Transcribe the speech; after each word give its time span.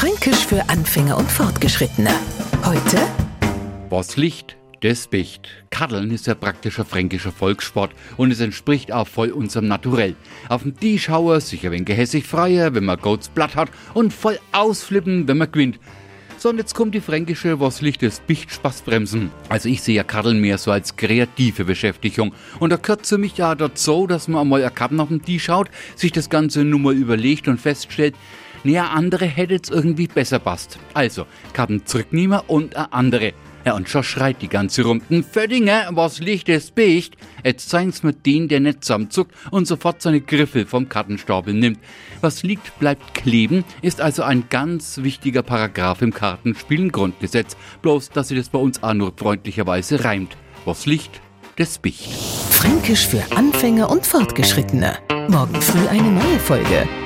Fränkisch 0.00 0.46
für 0.46 0.66
Anfänger 0.70 1.18
und 1.18 1.30
Fortgeschrittene. 1.30 2.08
Heute 2.64 2.96
Was 3.90 4.16
Licht, 4.16 4.56
das 4.80 5.06
Bicht. 5.06 5.46
Kaddeln 5.68 6.10
ist 6.10 6.26
ja 6.26 6.34
praktischer 6.34 6.86
fränkischer 6.86 7.32
Volkssport 7.32 7.90
und 8.16 8.30
es 8.30 8.40
entspricht 8.40 8.92
auch 8.92 9.06
voll 9.06 9.28
unserem 9.28 9.68
Naturell. 9.68 10.16
Auf 10.48 10.62
dem 10.62 10.74
Tischhauer 10.74 11.42
sich 11.42 11.66
ein 11.66 11.72
wenig 11.72 11.84
gehässig 11.84 12.24
freier, 12.24 12.74
wenn 12.74 12.86
man 12.86 12.98
Goats 12.98 13.28
Blatt 13.28 13.56
hat 13.56 13.68
und 13.92 14.14
voll 14.14 14.38
ausflippen, 14.52 15.28
wenn 15.28 15.36
man 15.36 15.52
gewinnt. 15.52 15.78
So, 16.38 16.48
und 16.48 16.56
jetzt 16.56 16.74
kommt 16.74 16.94
die 16.94 17.02
fränkische 17.02 17.60
Was 17.60 17.82
Licht 17.82 18.00
des 18.00 18.20
Bicht 18.20 18.50
Spaßbremsen. 18.50 19.30
Also 19.50 19.68
ich 19.68 19.82
sehe 19.82 19.96
ja 19.96 20.02
Kaddeln 20.02 20.40
mehr 20.40 20.56
so 20.56 20.70
als 20.70 20.96
kreative 20.96 21.66
Beschäftigung. 21.66 22.32
Und 22.58 22.70
da 22.70 22.78
für 23.02 23.18
mich 23.18 23.36
ja 23.36 23.54
dazu, 23.54 24.06
dass 24.06 24.28
man 24.28 24.40
einmal 24.40 24.64
ein 24.64 24.74
Kadden 24.74 25.00
auf 25.00 25.08
den 25.08 25.20
Tisch 25.20 25.44
schaut, 25.44 25.68
sich 25.94 26.12
das 26.12 26.30
Ganze 26.30 26.64
nur 26.64 26.80
mal 26.80 26.94
überlegt 26.94 27.48
und 27.48 27.60
feststellt, 27.60 28.14
naja, 28.64 28.88
andere 28.88 29.26
hätte 29.26 29.54
es 29.54 29.70
irgendwie 29.70 30.06
besser 30.06 30.38
passt. 30.38 30.78
Also, 30.94 31.26
Karten 31.52 31.86
zurücknehmen 31.86 32.40
und 32.46 32.76
eine 32.76 32.92
andere. 32.92 33.32
Ja, 33.64 33.74
und 33.74 33.90
schon 33.90 34.02
schreit 34.02 34.40
die 34.40 34.48
ganze 34.48 34.82
Runden, 34.84 35.22
Föddinger, 35.22 35.90
was 35.90 36.18
liegt 36.18 36.48
es 36.48 36.70
bicht? 36.70 37.16
Jetzt 37.44 37.68
seien's 37.68 38.02
mit 38.02 38.24
den, 38.24 38.48
der 38.48 38.60
nicht 38.60 38.84
zusammenzuckt 38.84 39.34
und 39.50 39.66
sofort 39.66 40.00
seine 40.00 40.22
Griffel 40.22 40.64
vom 40.64 40.88
Kartenstapel 40.88 41.52
nimmt. 41.52 41.78
Was 42.22 42.42
liegt, 42.42 42.78
bleibt 42.78 43.12
kleben, 43.12 43.64
ist 43.82 44.00
also 44.00 44.22
ein 44.22 44.44
ganz 44.48 44.98
wichtiger 45.02 45.42
Paragraph 45.42 46.00
im 46.00 46.14
Kartenspielen-Grundgesetz. 46.14 47.56
Bloß, 47.82 48.10
dass 48.10 48.28
sie 48.28 48.36
das 48.36 48.48
bei 48.48 48.58
uns 48.58 48.82
auch 48.82 48.94
nur 48.94 49.12
freundlicherweise 49.14 50.04
reimt. 50.04 50.38
Was 50.64 50.86
liegt, 50.86 51.20
das 51.56 51.78
bicht. 51.78 52.10
Fränkisch 52.50 53.06
für 53.06 53.22
Anfänger 53.36 53.90
und 53.90 54.06
Fortgeschrittene. 54.06 54.96
Morgen 55.28 55.60
früh 55.60 55.86
eine 55.86 56.10
neue 56.10 56.38
Folge. 56.38 56.88